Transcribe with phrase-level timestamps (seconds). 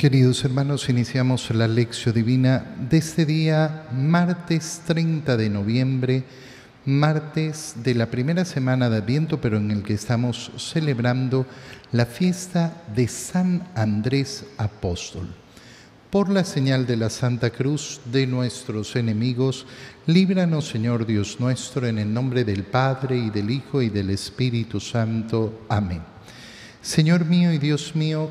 [0.00, 6.24] Queridos hermanos, iniciamos la lección divina de este día, martes 30 de noviembre,
[6.86, 11.44] martes de la primera semana de Adviento, pero en el que estamos celebrando
[11.92, 15.28] la fiesta de San Andrés Apóstol.
[16.08, 19.66] Por la señal de la Santa Cruz de nuestros enemigos,
[20.06, 24.80] líbranos, Señor Dios nuestro, en el nombre del Padre y del Hijo y del Espíritu
[24.80, 25.66] Santo.
[25.68, 26.00] Amén.
[26.80, 28.30] Señor mío y Dios mío,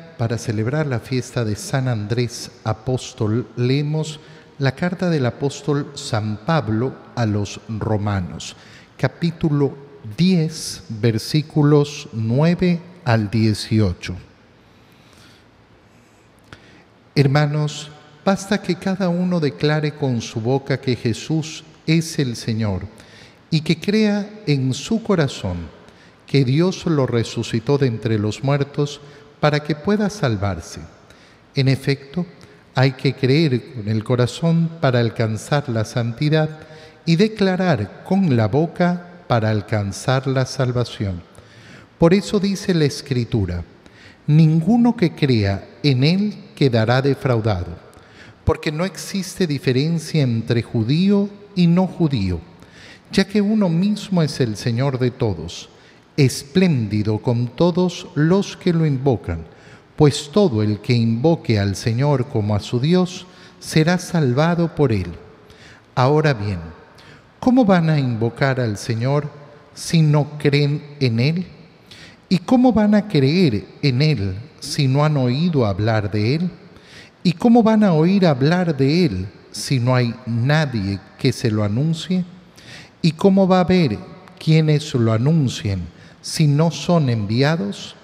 [0.21, 4.19] para celebrar la fiesta de San Andrés Apóstol, leemos
[4.59, 8.55] la carta del apóstol San Pablo a los romanos,
[8.97, 9.75] capítulo
[10.15, 14.15] 10, versículos 9 al 18.
[17.15, 17.89] Hermanos,
[18.23, 22.83] basta que cada uno declare con su boca que Jesús es el Señor
[23.49, 25.81] y que crea en su corazón
[26.31, 29.01] que Dios lo resucitó de entre los muertos,
[29.41, 30.79] para que pueda salvarse.
[31.55, 32.25] En efecto,
[32.73, 36.59] hay que creer con el corazón para alcanzar la santidad
[37.05, 41.21] y declarar con la boca para alcanzar la salvación.
[41.97, 43.65] Por eso dice la Escritura,
[44.27, 47.75] ninguno que crea en Él quedará defraudado,
[48.45, 52.39] porque no existe diferencia entre judío y no judío,
[53.11, 55.69] ya que uno mismo es el Señor de todos
[56.25, 59.45] espléndido con todos los que lo invocan,
[59.95, 63.25] pues todo el que invoque al Señor como a su Dios
[63.59, 65.07] será salvado por él.
[65.95, 66.59] Ahora bien,
[67.39, 69.29] ¿cómo van a invocar al Señor
[69.73, 71.45] si no creen en Él?
[72.29, 76.49] ¿Y cómo van a creer en Él si no han oído hablar de Él?
[77.23, 81.63] ¿Y cómo van a oír hablar de Él si no hay nadie que se lo
[81.63, 82.23] anuncie?
[83.01, 83.97] ¿Y cómo va a haber
[84.39, 85.81] quienes lo anuncien
[86.21, 87.95] si no son enviados?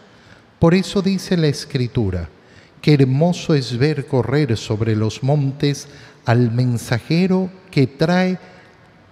[0.59, 2.29] Por eso dice la Escritura,
[2.81, 5.87] que hermoso es ver correr sobre los montes
[6.25, 8.39] al mensajero que trae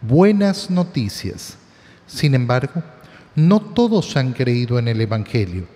[0.02, 1.58] buenas noticias.
[2.08, 2.84] Sin embargo,
[3.36, 5.68] no todos han creído en el Evangelio.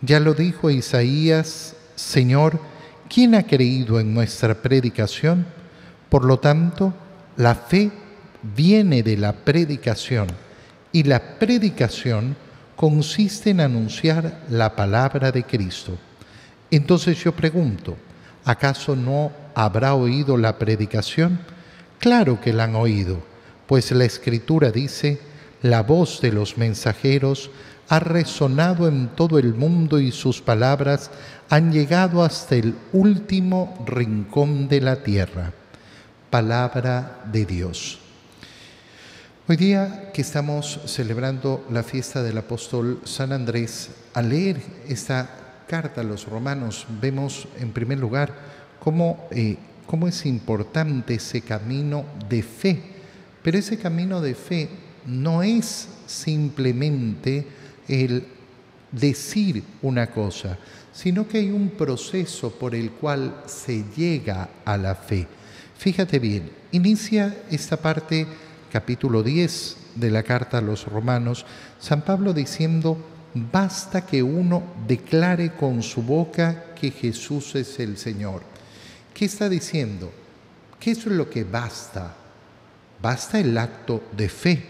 [0.00, 2.60] Ya lo dijo Isaías, Señor,
[3.08, 5.46] ¿quién ha creído en nuestra predicación?
[6.08, 6.94] Por lo tanto,
[7.36, 7.90] la fe
[8.56, 10.28] viene de la predicación
[10.92, 12.36] y la predicación
[12.78, 15.98] consiste en anunciar la palabra de Cristo.
[16.70, 17.96] Entonces yo pregunto,
[18.44, 21.40] ¿acaso no habrá oído la predicación?
[21.98, 23.18] Claro que la han oído,
[23.66, 25.18] pues la escritura dice,
[25.60, 27.50] la voz de los mensajeros
[27.88, 31.10] ha resonado en todo el mundo y sus palabras
[31.50, 35.52] han llegado hasta el último rincón de la tierra.
[36.30, 37.98] Palabra de Dios.
[39.50, 46.02] Hoy día que estamos celebrando la fiesta del apóstol San Andrés, al leer esta carta
[46.02, 48.34] a los romanos, vemos en primer lugar
[48.78, 52.78] cómo, eh, cómo es importante ese camino de fe.
[53.42, 54.68] Pero ese camino de fe
[55.06, 57.46] no es simplemente
[57.88, 58.26] el
[58.92, 60.58] decir una cosa,
[60.92, 65.26] sino que hay un proceso por el cual se llega a la fe.
[65.78, 68.26] Fíjate bien, inicia esta parte
[68.70, 71.46] capítulo 10 de la carta a los romanos,
[71.78, 72.98] San Pablo diciendo,
[73.34, 78.42] basta que uno declare con su boca que Jesús es el Señor.
[79.14, 80.12] ¿Qué está diciendo?
[80.78, 82.14] ¿Qué es lo que basta?
[83.00, 84.62] Basta el acto de fe.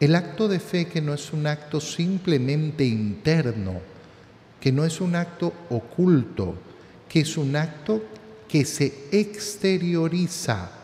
[0.00, 3.80] El acto de fe que no es un acto simplemente interno,
[4.60, 6.54] que no es un acto oculto,
[7.08, 8.02] que es un acto
[8.48, 10.83] que se exterioriza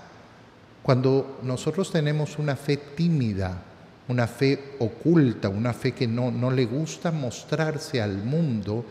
[0.91, 3.63] cuando nosotros tenemos una fe tímida,
[4.09, 8.85] una fe oculta, una fe que no, no le gusta mostrarse al mundo,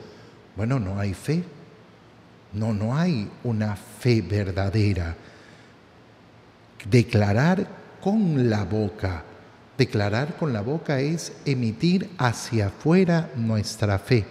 [0.56, 1.44] bueno, no hay fe.
[2.54, 5.14] No, no hay una fe verdadera.
[6.90, 7.68] Declarar
[8.00, 9.26] con la boca.
[9.78, 14.24] Declarar con la boca es emitir hacia afuera nuestra fe.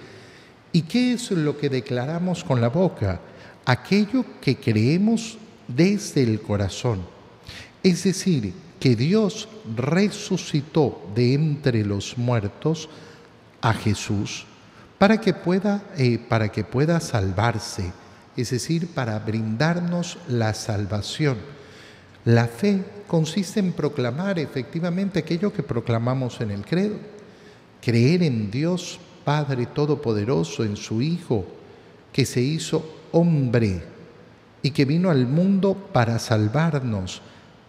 [0.73, 3.21] ¿Y qué es lo que declaramos con la boca?
[3.67, 5.37] Aquello que creemos
[5.69, 7.18] desde el corazón.
[7.83, 12.89] Es decir, que Dios resucitó de entre los muertos
[13.61, 14.47] a Jesús
[14.99, 17.93] para que pueda, eh, para que pueda salvarse,
[18.37, 21.39] es decir, para brindarnos la salvación.
[22.25, 26.97] La fe consiste en proclamar efectivamente aquello que proclamamos en el credo.
[27.81, 31.47] Creer en Dios Padre Todopoderoso, en su Hijo,
[32.13, 33.83] que se hizo hombre
[34.63, 37.23] y que vino al mundo para salvarnos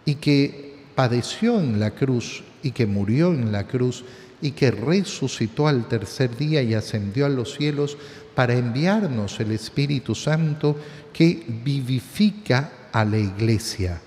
[0.04, 4.04] y que padeció en la cruz y que murió en la cruz
[4.42, 7.96] y que resucitó al tercer día y ascendió a los cielos
[8.34, 10.76] para enviarnos el Espíritu Santo
[11.12, 14.00] que vivifica a la iglesia.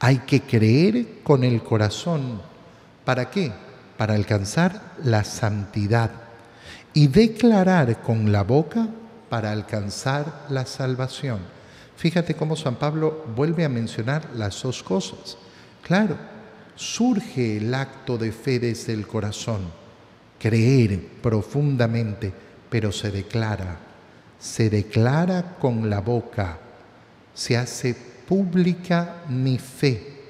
[0.00, 2.40] Hay que creer con el corazón.
[3.04, 3.52] ¿Para qué?
[3.96, 6.10] Para alcanzar la santidad
[6.94, 8.88] y declarar con la boca
[9.28, 11.38] para alcanzar la salvación.
[12.00, 15.36] Fíjate cómo San Pablo vuelve a mencionar las dos cosas.
[15.82, 16.16] Claro,
[16.74, 19.60] surge el acto de fe desde el corazón,
[20.38, 22.32] creer profundamente,
[22.70, 23.76] pero se declara,
[24.38, 26.58] se declara con la boca,
[27.34, 27.94] se hace
[28.26, 30.22] pública mi fe,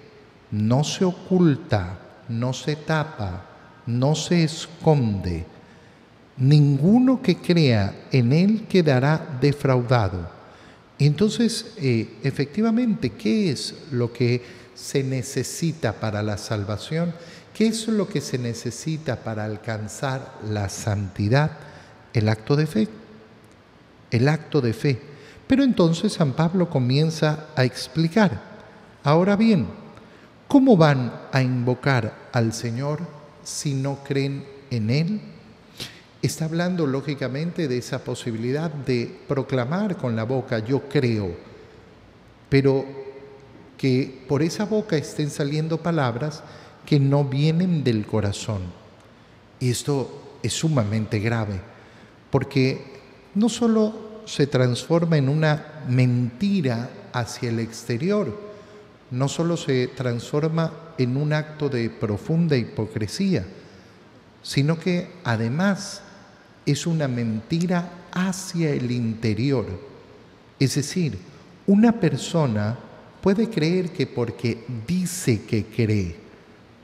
[0.50, 3.44] no se oculta, no se tapa,
[3.86, 5.46] no se esconde.
[6.36, 10.39] Ninguno que crea en Él quedará defraudado.
[11.06, 14.42] Entonces, eh, efectivamente, ¿qué es lo que
[14.74, 17.14] se necesita para la salvación?
[17.54, 21.52] ¿Qué es lo que se necesita para alcanzar la santidad?
[22.12, 22.88] El acto de fe.
[24.10, 25.00] El acto de fe.
[25.46, 28.42] Pero entonces San Pablo comienza a explicar.
[29.02, 29.68] Ahora bien,
[30.48, 33.00] ¿cómo van a invocar al Señor
[33.42, 35.20] si no creen en Él?
[36.22, 41.34] Está hablando lógicamente de esa posibilidad de proclamar con la boca, yo creo,
[42.50, 42.84] pero
[43.78, 46.42] que por esa boca estén saliendo palabras
[46.84, 48.60] que no vienen del corazón.
[49.58, 51.58] Y esto es sumamente grave,
[52.30, 53.00] porque
[53.34, 58.38] no solo se transforma en una mentira hacia el exterior,
[59.10, 63.46] no solo se transforma en un acto de profunda hipocresía,
[64.42, 66.02] sino que además
[66.66, 69.66] es una mentira hacia el interior.
[70.58, 71.18] Es decir,
[71.66, 72.78] una persona
[73.20, 76.16] puede creer que porque dice que cree,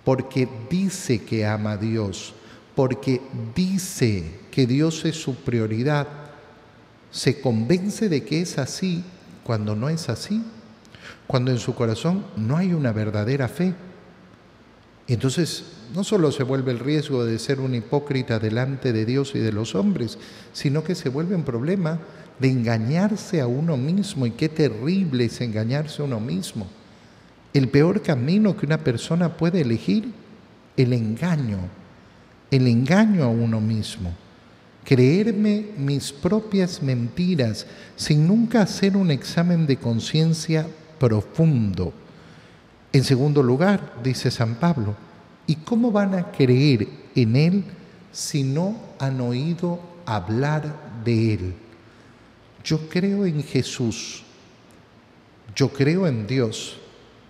[0.04, 2.34] porque dice que ama a Dios,
[2.74, 3.20] porque
[3.54, 6.06] dice que Dios es su prioridad,
[7.10, 9.02] se convence de que es así
[9.42, 10.42] cuando no es así,
[11.26, 13.74] cuando en su corazón no hay una verdadera fe.
[15.08, 15.64] Entonces
[15.94, 19.52] no solo se vuelve el riesgo de ser un hipócrita delante de Dios y de
[19.52, 20.18] los hombres,
[20.52, 22.00] sino que se vuelve un problema
[22.40, 24.26] de engañarse a uno mismo.
[24.26, 26.66] Y qué terrible es engañarse a uno mismo.
[27.52, 30.12] El peor camino que una persona puede elegir,
[30.76, 31.60] el engaño,
[32.50, 34.12] el engaño a uno mismo.
[34.84, 37.66] Creerme mis propias mentiras
[37.96, 40.66] sin nunca hacer un examen de conciencia
[40.98, 41.92] profundo.
[42.96, 44.94] En segundo lugar, dice San Pablo,
[45.46, 47.64] ¿y cómo van a creer en Él
[48.10, 51.54] si no han oído hablar de Él?
[52.64, 54.22] Yo creo en Jesús,
[55.54, 56.78] yo creo en Dios,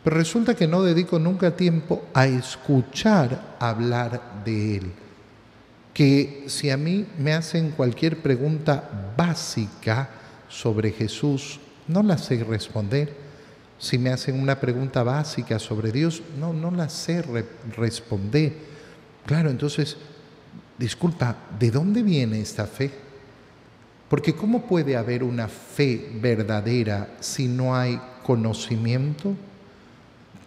[0.05, 4.93] pero resulta que no dedico nunca tiempo a escuchar hablar de Él.
[5.93, 10.11] Que si a mí me hacen cualquier pregunta básica
[10.49, 11.59] sobre Jesús,
[11.89, 13.26] no la sé responder
[13.79, 17.23] si me hacen una pregunta básica sobre Dios, no, no la sé
[17.77, 18.55] responder.
[19.27, 19.97] Claro, entonces,
[20.79, 22.91] disculpa, ¿de dónde viene esta fe?
[24.09, 29.35] Porque ¿cómo puede haber una fe verdadera si no hay conocimiento?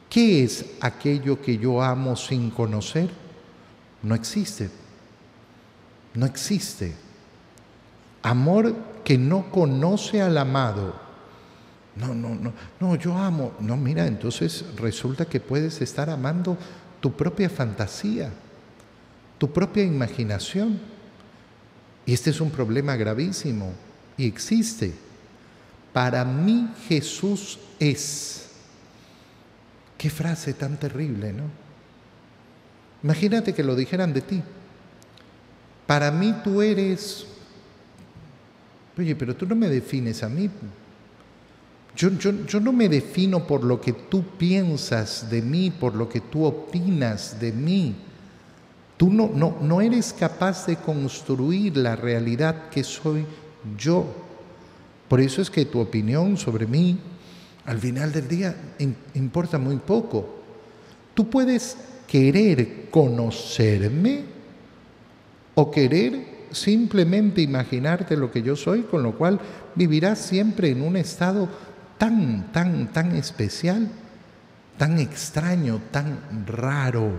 [0.10, 3.10] ¿Qué es aquello que yo amo sin conocer?
[4.02, 4.70] No existe.
[6.16, 6.96] No existe.
[8.24, 11.09] Amor que no conoce al amado
[12.00, 13.54] no, no, no, no, yo amo.
[13.60, 16.58] No, mira, entonces resulta que puedes estar amando
[17.00, 18.32] tu propia fantasía,
[19.38, 20.80] tu propia imaginación.
[22.06, 23.74] Y este es un problema gravísimo
[24.18, 24.94] y existe.
[25.94, 28.48] Para mí Jesús es.
[29.98, 31.44] Qué frase tan terrible, ¿no?
[33.04, 34.42] Imagínate que lo dijeran de ti.
[35.86, 37.26] Para mí tú eres...
[38.98, 40.50] Oye, pero tú no me defines a mí.
[41.96, 42.10] Yo,
[42.62, 47.40] no me defino por lo que tú piensas de mí, por lo que tú opinas
[47.40, 47.96] de mí.
[48.96, 53.26] Tú no, no, no eres capaz de construir la realidad que soy
[53.78, 54.06] yo.
[55.08, 56.98] Por eso es que tu opinión sobre mí,
[57.66, 58.56] al final del día,
[59.16, 60.40] importa muy poco.
[61.14, 61.78] Tú puedes
[62.08, 64.24] querer conocerme
[65.56, 69.40] o querer simplemente imaginarte lo que yo soy, con lo cual
[69.76, 71.48] vivirás siempre en un estado
[72.00, 73.88] tan, tan, tan especial,
[74.78, 77.12] tan extraño, tan raro,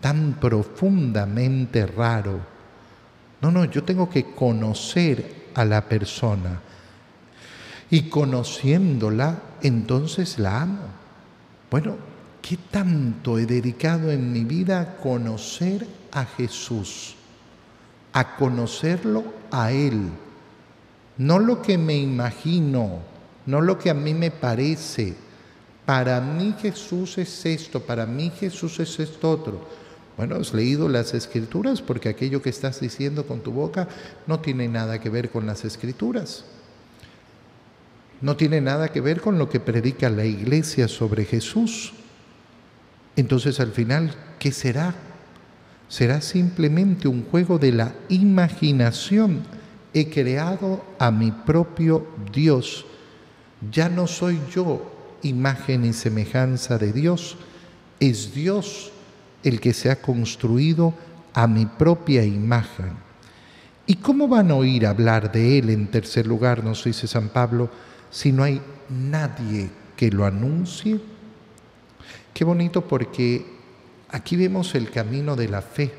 [0.00, 2.40] tan profundamente raro.
[3.40, 6.60] No, no, yo tengo que conocer a la persona.
[7.88, 10.88] Y conociéndola, entonces la amo.
[11.70, 11.96] Bueno,
[12.42, 17.14] ¿qué tanto he dedicado en mi vida a conocer a Jesús?
[18.12, 19.22] A conocerlo
[19.52, 20.08] a Él.
[21.16, 23.13] No lo que me imagino,
[23.46, 25.14] no lo que a mí me parece.
[25.84, 29.60] Para mí Jesús es esto, para mí Jesús es esto otro.
[30.16, 33.88] Bueno, has leído las escrituras porque aquello que estás diciendo con tu boca
[34.26, 36.44] no tiene nada que ver con las escrituras.
[38.20, 41.92] No tiene nada que ver con lo que predica la iglesia sobre Jesús.
[43.16, 44.94] Entonces al final, ¿qué será?
[45.88, 49.42] Será simplemente un juego de la imaginación.
[49.92, 52.86] He creado a mi propio Dios.
[53.70, 54.90] Ya no soy yo
[55.22, 57.36] imagen y semejanza de Dios.
[58.00, 58.92] Es Dios
[59.42, 60.94] el que se ha construido
[61.32, 62.92] a mi propia imagen.
[63.86, 67.68] ¿Y cómo van a oír hablar de Él en tercer lugar, nos dice San Pablo,
[68.10, 70.98] si no hay nadie que lo anuncie?
[72.32, 73.44] Qué bonito porque
[74.08, 75.92] aquí vemos el camino de la fe,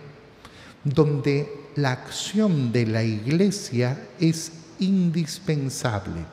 [0.83, 6.25] donde la acción de la iglesia es indispensable.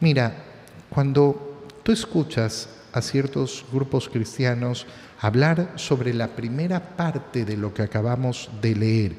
[0.00, 0.44] Mira,
[0.90, 4.86] cuando tú escuchas a ciertos grupos cristianos
[5.20, 9.12] hablar sobre la primera parte de lo que acabamos de leer,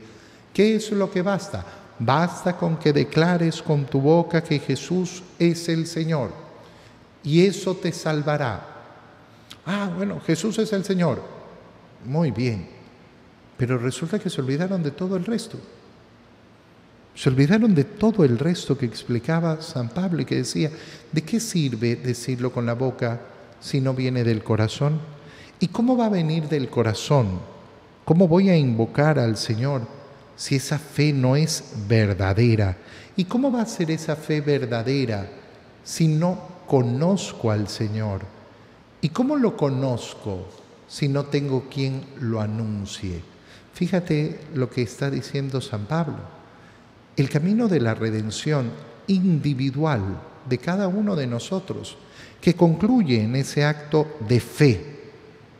[0.54, 1.66] ¿qué es lo que basta?
[2.00, 6.32] Basta con que declares con tu boca que Jesús es el Señor
[7.24, 8.66] y eso te salvará.
[9.66, 11.22] Ah, bueno, Jesús es el Señor.
[12.06, 12.70] Muy bien.
[13.58, 15.58] Pero resulta que se olvidaron de todo el resto.
[17.18, 20.70] Se olvidaron de todo el resto que explicaba San Pablo y que decía,
[21.12, 23.20] ¿de qué sirve decirlo con la boca
[23.60, 25.00] si no viene del corazón?
[25.60, 27.40] ¿Y cómo va a venir del corazón?
[28.06, 29.82] ¿Cómo voy a invocar al Señor
[30.36, 32.78] si esa fe no es verdadera?
[33.16, 35.28] ¿Y cómo va a ser esa fe verdadera
[35.84, 38.22] si no conozco al Señor?
[39.02, 40.46] ¿Y cómo lo conozco
[40.88, 43.24] si no tengo quien lo anuncie?
[43.74, 46.37] Fíjate lo que está diciendo San Pablo.
[47.18, 48.72] El camino de la redención
[49.08, 51.98] individual de cada uno de nosotros,
[52.40, 54.98] que concluye en ese acto de fe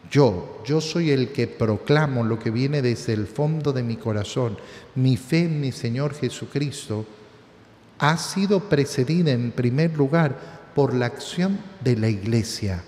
[0.10, 4.58] yo, yo soy el que proclamo lo que viene desde el fondo de mi corazón.
[4.96, 7.06] Mi fe en mi Señor Jesucristo
[8.00, 12.84] ha sido precedida en primer lugar por la acción de la iglesia,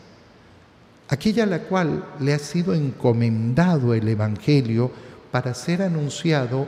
[1.09, 4.91] aquella a la cual le ha sido encomendado el Evangelio
[5.31, 6.67] para ser anunciado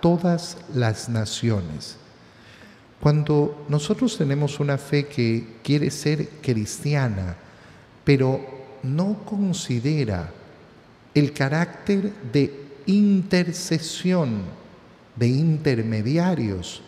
[0.00, 1.96] todas las naciones.
[3.00, 7.36] Cuando nosotros tenemos una fe que quiere ser cristiana,
[8.04, 8.40] pero
[8.82, 10.30] no considera
[11.14, 14.42] el carácter de intercesión,
[15.14, 16.82] de intermediarios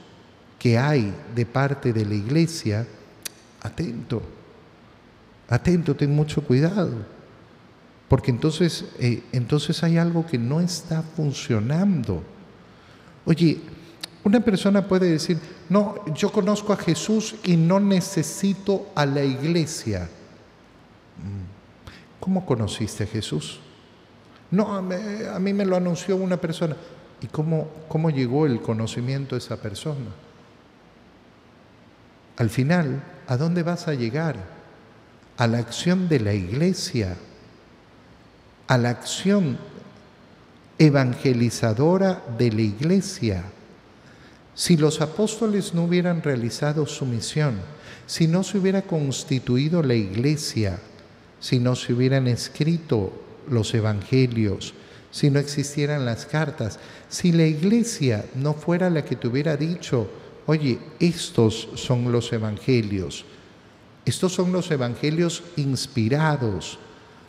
[0.58, 2.86] que hay de parte de la iglesia,
[3.60, 4.22] atento,
[5.48, 6.92] atento, ten mucho cuidado,
[8.08, 12.22] porque entonces, eh, entonces hay algo que no está funcionando.
[13.24, 13.60] Oye,
[14.24, 20.08] una persona puede decir, no, yo conozco a Jesús y no necesito a la iglesia.
[21.16, 22.20] Mm.
[22.20, 23.60] ¿Cómo conociste a Jesús?
[24.50, 26.76] No, a mí me lo anunció una persona.
[27.22, 30.10] ¿Y cómo, cómo llegó el conocimiento de esa persona?
[32.36, 34.36] Al final, ¿a dónde vas a llegar?
[35.36, 37.16] A la acción de la iglesia,
[38.66, 39.58] a la acción
[40.80, 43.44] evangelizadora de la iglesia.
[44.54, 47.56] Si los apóstoles no hubieran realizado su misión,
[48.06, 50.78] si no se hubiera constituido la iglesia,
[51.38, 53.12] si no se hubieran escrito
[53.46, 54.72] los evangelios,
[55.10, 56.78] si no existieran las cartas,
[57.10, 60.08] si la iglesia no fuera la que te hubiera dicho,
[60.46, 63.26] oye, estos son los evangelios,
[64.06, 66.78] estos son los evangelios inspirados.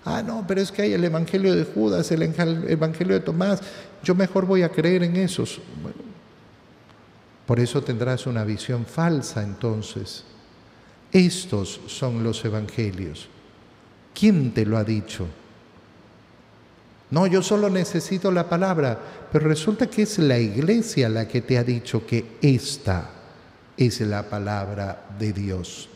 [0.03, 3.61] Ah, no, pero es que hay el evangelio de Judas, el evangelio de Tomás,
[4.03, 5.61] yo mejor voy a creer en esos.
[7.45, 10.23] por eso tendrás una visión falsa entonces.
[11.11, 13.27] Estos son los evangelios.
[14.13, 15.27] ¿Quién te lo ha dicho?
[17.11, 18.97] No, yo solo necesito la palabra,
[19.31, 23.09] pero resulta que es la iglesia la que te ha dicho que esta
[23.75, 25.89] es la palabra de Dios.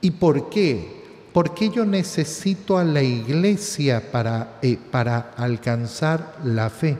[0.00, 1.01] ¿Y por qué?
[1.32, 6.98] ¿Por qué yo necesito a la iglesia para, eh, para alcanzar la fe?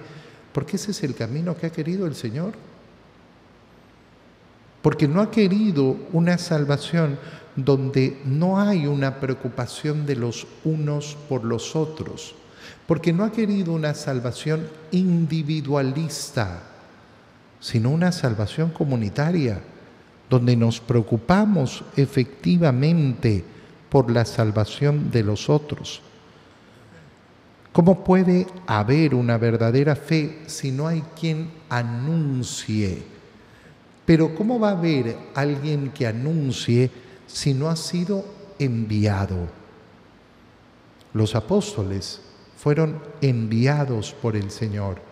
[0.53, 2.55] Porque ese es el camino que ha querido el Señor.
[4.81, 7.19] Porque no ha querido una salvación
[7.57, 12.35] donde no hay una preocupación de los unos por los otros,
[12.87, 16.63] porque no ha querido una salvación individualista,
[17.61, 19.61] sino una salvación comunitaria,
[20.31, 23.45] donde nos preocupamos efectivamente
[23.93, 26.01] por la salvación de los otros.
[27.75, 33.03] ¿Cómo puede haber una verdadera fe si no hay quien anuncie?
[34.07, 36.91] Pero ¿cómo va a haber alguien que anuncie
[37.27, 38.25] si no ha sido
[38.59, 39.37] enviado?
[41.13, 42.23] Los apóstoles
[42.57, 45.03] fueron enviados por el Señor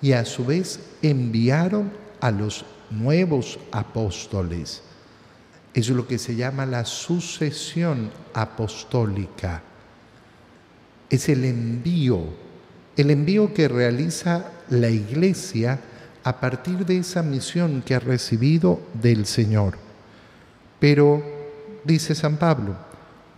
[0.00, 4.84] y a su vez enviaron a los nuevos apóstoles.
[5.72, 9.62] Es lo que se llama la sucesión apostólica.
[11.08, 12.24] Es el envío,
[12.96, 15.78] el envío que realiza la iglesia
[16.24, 19.78] a partir de esa misión que ha recibido del Señor.
[20.78, 21.22] Pero,
[21.84, 22.76] dice San Pablo,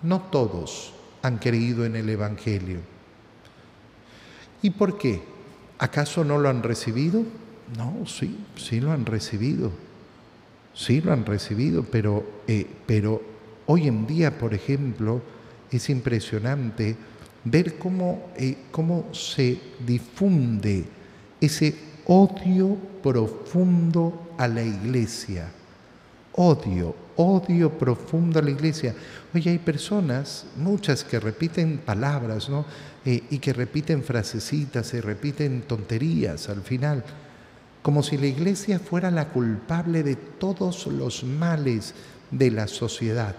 [0.02, 2.80] no todos han creído en el Evangelio.
[4.62, 5.22] ¿Y por qué?
[5.78, 7.24] ¿Acaso no lo han recibido?
[7.76, 9.72] No, sí, sí lo han recibido
[10.74, 13.22] sí lo han recibido, pero, eh, pero
[13.66, 15.20] hoy en día, por ejemplo,
[15.70, 16.96] es impresionante
[17.44, 20.84] ver cómo, eh, cómo se difunde
[21.40, 21.74] ese
[22.06, 25.50] odio profundo a la iglesia.
[26.34, 28.94] Odio, odio profundo a la iglesia.
[29.34, 32.64] Oye, hay personas, muchas que repiten palabras, ¿no?
[33.04, 37.04] Eh, y que repiten frasecitas, se repiten tonterías al final
[37.82, 41.94] como si la iglesia fuera la culpable de todos los males
[42.30, 43.34] de la sociedad.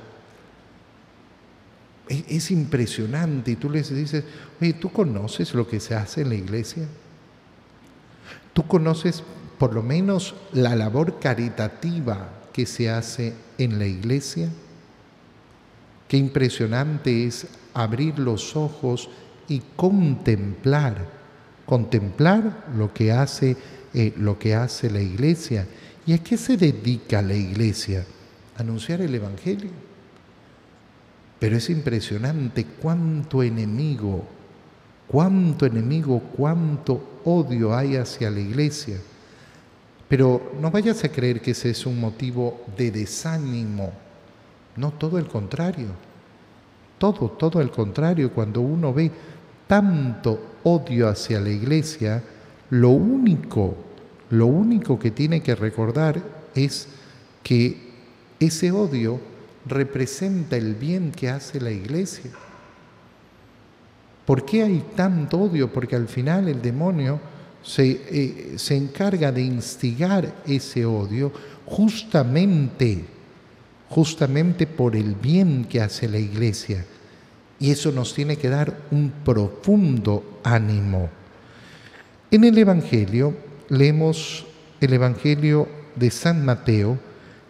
[2.09, 4.25] Es, impresionante y tú les dices,
[4.62, 6.85] oye, ¿tú conoces lo que se hace en la iglesia?
[8.51, 9.23] ¿Tú conoces
[9.57, 14.50] por lo menos la labor caritativa que se hace en la iglesia?
[16.09, 19.09] Qué impresionante es abrir los ojos
[19.47, 21.08] y contemplar,
[21.65, 23.56] contemplar lo que hace
[23.93, 25.67] eh, lo que hace la iglesia.
[26.06, 28.06] ¿Y a qué se dedica la iglesia?
[28.58, 29.71] anunciar el Evangelio.
[31.39, 34.25] Pero es impresionante cuánto enemigo,
[35.08, 38.97] cuánto enemigo, cuánto odio hay hacia la iglesia.
[40.08, 43.91] Pero no vayas a creer que ese es un motivo de desánimo.
[44.75, 45.88] No, todo el contrario.
[46.97, 48.32] Todo, todo el contrario.
[48.32, 49.12] Cuando uno ve
[49.67, 52.23] tanto odio hacia la iglesia,
[52.73, 53.75] lo único,
[54.31, 56.19] lo único que tiene que recordar
[56.55, 56.88] es
[57.43, 57.77] que
[58.39, 59.19] ese odio
[59.67, 62.31] representa el bien que hace la iglesia.
[64.25, 65.71] ¿Por qué hay tanto odio?
[65.71, 67.19] Porque al final el demonio
[67.62, 71.31] se, eh, se encarga de instigar ese odio
[71.67, 73.05] justamente,
[73.88, 76.83] justamente por el bien que hace la iglesia.
[77.59, 81.22] Y eso nos tiene que dar un profundo ánimo.
[82.34, 83.36] En el Evangelio
[83.69, 84.43] leemos
[84.82, 86.98] el Evangelio de San Mateo,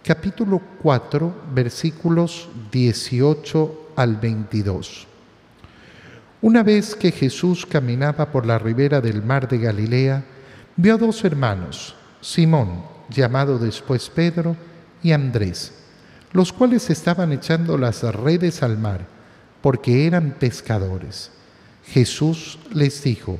[0.04, 5.08] capítulo 4, versículos 18 al 22.
[6.42, 10.26] Una vez que Jesús caminaba por la ribera del mar de Galilea,
[10.76, 14.58] vio a dos hermanos, Simón, llamado después Pedro,
[15.02, 15.72] y Andrés,
[16.34, 19.08] los cuales estaban echando las redes al mar,
[19.62, 21.32] porque eran pescadores.
[21.86, 23.40] Jesús les dijo,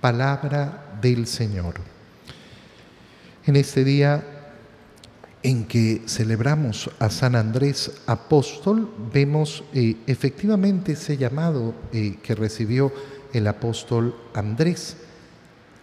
[0.00, 1.74] palabra del Señor.
[3.46, 4.22] En este día
[5.42, 12.92] en que celebramos a San Andrés apóstol, vemos eh, efectivamente ese llamado eh, que recibió
[13.32, 14.96] el apóstol Andrés.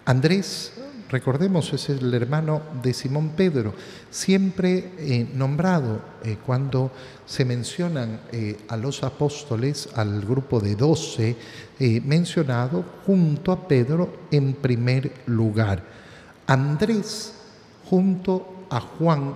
[0.06, 0.74] Andrés
[1.10, 3.76] Recordemos, es el hermano de Simón Pedro,
[4.10, 6.92] siempre eh, nombrado eh, cuando
[7.28, 11.36] se mencionan eh, a los apóstoles, al grupo de doce,
[12.06, 15.84] mencionado junto a Pedro en primer lugar.
[16.48, 17.34] Andrés
[17.90, 19.36] junto a Juan,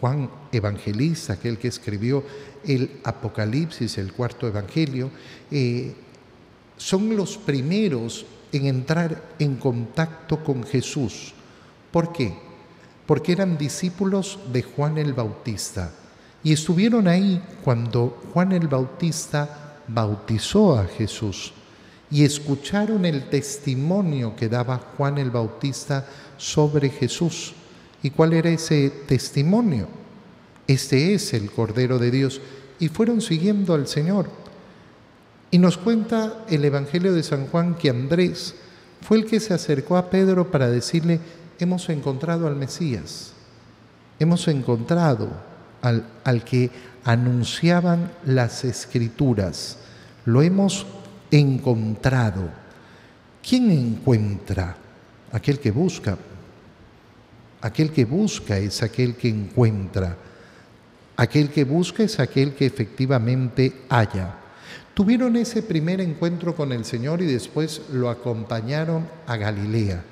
[0.00, 2.24] Juan Evangelista, aquel que escribió
[2.64, 5.10] el Apocalipsis, el cuarto Evangelio,
[6.76, 11.32] son los primeros en entrar en contacto con Jesús.
[11.90, 12.34] ¿Por qué?
[13.06, 15.92] Porque eran discípulos de Juan el Bautista
[16.42, 21.52] Y estuvieron ahí cuando Juan el Bautista bautizó a Jesús
[22.10, 26.06] y escucharon el testimonio que daba Juan el Bautista
[26.36, 27.52] sobre Jesús.
[28.02, 29.88] ¿Y cuál era ese testimonio?
[30.66, 32.40] Este es el Cordero de Dios.
[32.78, 34.30] Y fueron siguiendo al Señor.
[35.50, 38.54] Y nos cuenta el Evangelio de San Juan que Andrés
[39.00, 41.20] fue el que se acercó a Pedro para decirle,
[41.58, 43.32] hemos encontrado al Mesías,
[44.18, 45.30] hemos encontrado
[45.80, 46.70] al, al que
[47.04, 49.78] anunciaban las escrituras,
[50.24, 50.86] lo hemos
[51.30, 52.50] encontrado.
[53.46, 54.76] ¿Quién encuentra?
[55.32, 56.18] Aquel que busca.
[57.60, 60.16] Aquel que busca es aquel que encuentra.
[61.16, 64.34] Aquel que busca es aquel que efectivamente halla.
[64.98, 70.02] Tuvieron ese primer encuentro con el Señor y después lo acompañaron a Galilea.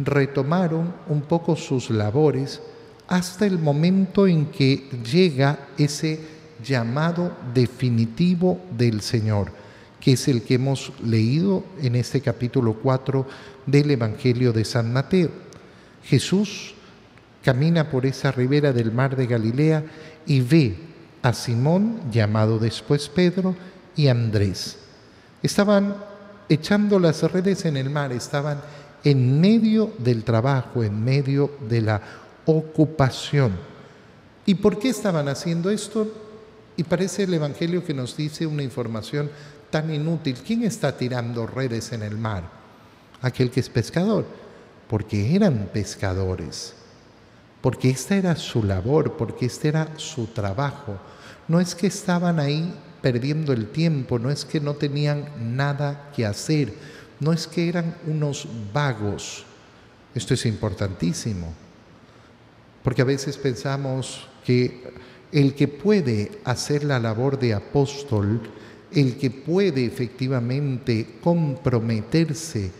[0.00, 2.60] Retomaron un poco sus labores
[3.06, 6.18] hasta el momento en que llega ese
[6.64, 9.52] llamado definitivo del Señor,
[10.00, 13.24] que es el que hemos leído en este capítulo 4
[13.66, 15.30] del Evangelio de San Mateo.
[16.02, 16.74] Jesús
[17.44, 19.84] camina por esa ribera del mar de Galilea
[20.26, 20.74] y ve
[21.22, 23.54] a Simón, llamado después Pedro,
[23.96, 24.76] y Andrés.
[25.42, 25.96] Estaban
[26.48, 28.60] echando las redes en el mar, estaban
[29.02, 32.00] en medio del trabajo, en medio de la
[32.46, 33.52] ocupación.
[34.46, 36.10] ¿Y por qué estaban haciendo esto?
[36.76, 39.30] Y parece el Evangelio que nos dice una información
[39.70, 40.36] tan inútil.
[40.44, 42.44] ¿Quién está tirando redes en el mar?
[43.22, 44.26] Aquel que es pescador,
[44.88, 46.74] porque eran pescadores,
[47.60, 50.98] porque esta era su labor, porque este era su trabajo.
[51.48, 52.74] No es que estaban ahí
[53.04, 56.72] perdiendo el tiempo, no es que no tenían nada que hacer,
[57.20, 59.44] no es que eran unos vagos.
[60.14, 61.52] Esto es importantísimo,
[62.82, 64.84] porque a veces pensamos que
[65.32, 68.40] el que puede hacer la labor de apóstol,
[68.90, 72.70] el que puede efectivamente comprometerse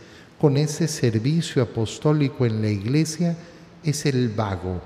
[0.41, 3.37] con ese servicio apostólico en la iglesia,
[3.83, 4.81] es el vago.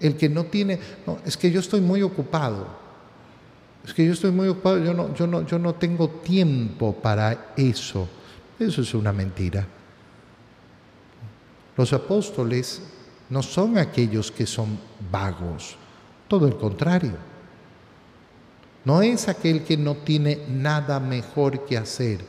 [0.00, 2.82] El que no tiene, no, es que yo estoy muy ocupado.
[3.84, 7.52] Es que yo estoy muy ocupado, yo no, yo no, yo no tengo tiempo para
[7.56, 8.08] eso.
[8.58, 9.66] Eso es una mentira.
[11.76, 12.80] Los apóstoles
[13.28, 14.78] no son aquellos que son
[15.10, 15.76] vagos,
[16.28, 17.12] todo el contrario.
[18.84, 22.20] No es aquel que no tiene nada mejor que hacer,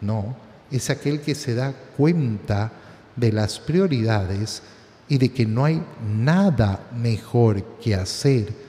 [0.00, 0.36] no,
[0.70, 2.72] es aquel que se da cuenta
[3.16, 4.62] de las prioridades
[5.08, 8.67] y de que no hay nada mejor que hacer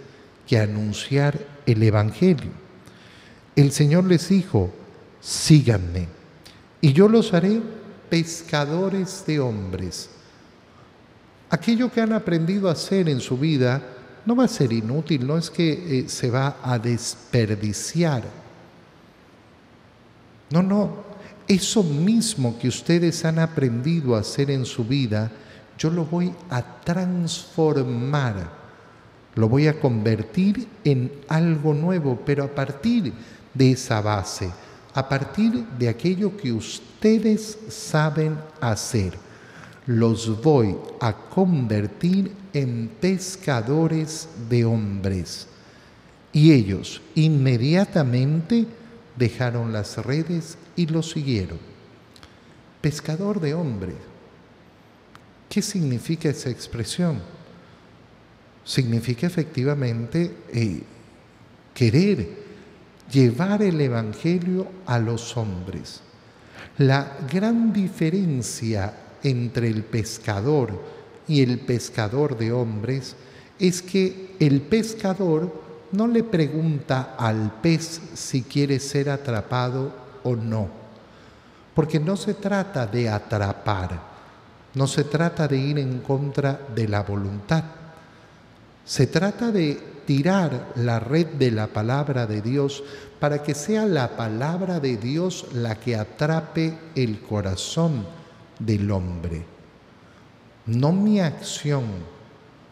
[0.50, 2.50] que anunciar el Evangelio.
[3.56, 4.72] El Señor les dijo,
[5.22, 6.08] síganme,
[6.82, 7.62] y yo los haré
[8.10, 10.10] pescadores de hombres.
[11.52, 13.80] Aquello que han aprendido a hacer en su vida
[14.26, 18.24] no va a ser inútil, no es que eh, se va a desperdiciar.
[20.50, 21.04] No, no,
[21.48, 25.32] eso mismo que ustedes han aprendido a hacer en su vida,
[25.78, 28.59] yo lo voy a transformar
[29.36, 33.14] lo voy a convertir en algo nuevo, pero a partir
[33.54, 34.52] de esa base,
[34.94, 39.14] a partir de aquello que ustedes saben hacer.
[39.86, 45.48] Los voy a convertir en pescadores de hombres.
[46.32, 48.68] Y ellos inmediatamente
[49.16, 51.58] dejaron las redes y lo siguieron.
[52.82, 53.96] Pescador de hombres.
[55.50, 57.20] ¿Qué significa esa expresión?
[58.64, 60.82] Significa efectivamente eh,
[61.74, 62.28] querer
[63.12, 66.02] llevar el Evangelio a los hombres.
[66.78, 68.94] La gran diferencia
[69.24, 70.82] entre el pescador
[71.28, 73.16] y el pescador de hombres
[73.60, 75.54] es que el pescador
[75.92, 79.92] no le pregunta al pez si quiere ser atrapado
[80.24, 80.70] o no,
[81.74, 84.00] porque no se trata de atrapar,
[84.76, 87.64] no se trata de ir en contra de la voluntad,
[88.90, 92.84] se trata de tirar la red de la palabra de Dios
[93.20, 98.08] para que sea la palabra de Dios la que atrape el corazón
[98.58, 99.46] del hombre.
[100.66, 101.84] No mi acción,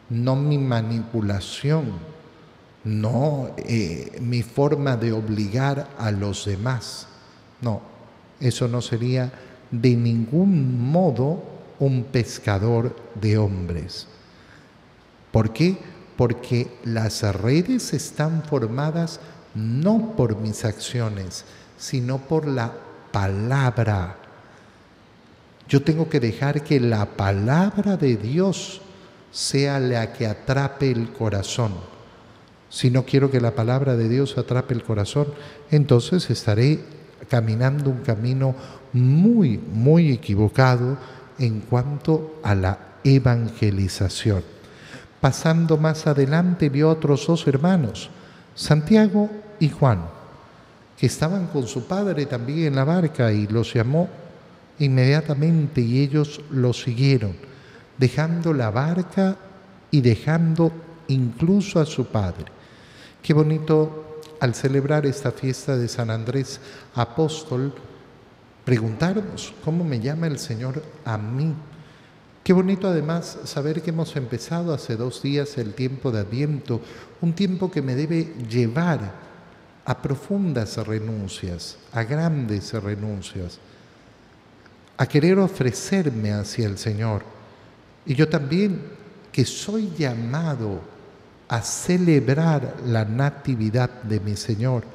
[0.09, 1.91] no mi manipulación,
[2.83, 7.05] no eh, mi forma de obligar a los demás.
[7.61, 7.79] No,
[8.39, 9.31] eso no sería
[9.69, 11.43] de ningún modo
[11.77, 14.07] un pescador de hombres.
[15.31, 15.77] ¿Por qué?
[16.17, 19.19] Porque las redes están formadas
[19.53, 21.45] no por mis acciones,
[21.77, 22.73] sino por la
[23.11, 24.17] palabra.
[25.69, 28.81] Yo tengo que dejar que la palabra de Dios
[29.31, 31.73] sea la que atrape el corazón.
[32.69, 35.27] si no quiero que la palabra de Dios atrape el corazón,
[35.71, 36.81] entonces estaré
[37.29, 38.55] caminando un camino
[38.91, 40.97] muy, muy equivocado
[41.39, 44.56] en cuanto a la evangelización.
[45.21, 48.09] Pasando más adelante vio a otros dos hermanos,
[48.55, 50.01] Santiago y Juan,
[50.97, 54.09] que estaban con su padre también en la barca y los llamó
[54.79, 57.35] inmediatamente y ellos lo siguieron,
[57.97, 59.37] dejando la barca
[59.89, 60.71] y dejando
[61.07, 62.45] incluso a su padre.
[63.21, 66.59] Qué bonito al celebrar esta fiesta de San Andrés
[66.95, 67.73] Apóstol,
[68.63, 71.53] preguntarnos cómo me llama el Señor a mí.
[72.47, 76.79] Qué bonito además saber que hemos empezado hace dos días el tiempo de Adviento,
[77.19, 79.15] un tiempo que me debe llevar
[79.83, 83.59] a profundas renuncias, a grandes renuncias,
[84.95, 87.23] a querer ofrecerme hacia el Señor.
[88.05, 88.81] Y yo también,
[89.29, 90.79] que soy llamado
[91.49, 94.85] a celebrar la natividad de mi Señor,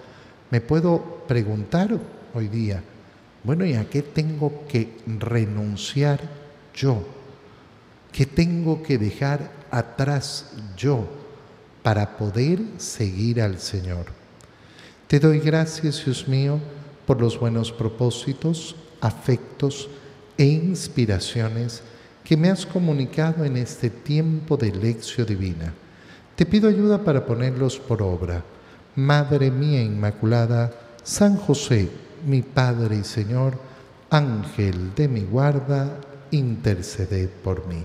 [0.51, 1.99] me puedo preguntar
[2.33, 2.83] hoy día,
[3.45, 6.19] bueno, ¿y a qué tengo que renunciar
[6.75, 7.21] yo?
[8.13, 11.09] ¿Qué tengo que dejar atrás yo
[11.83, 14.05] para poder seguir al Señor?
[15.09, 16.61] Te doy gracias, Dios mío,
[17.07, 19.89] por los buenos propósitos, afectos
[20.37, 21.83] e inspiraciones
[22.23, 25.73] que me has comunicado en este tiempo de lección divina.
[26.37, 28.45] Te pido ayuda para ponerlos por obra.
[28.95, 30.71] Madre mía Inmaculada,
[31.03, 31.89] San José,
[32.27, 33.59] mi Padre y Señor,
[34.11, 35.99] Ángel de mi guarda,
[36.31, 37.85] interceded por mí.